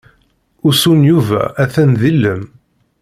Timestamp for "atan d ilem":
1.63-2.43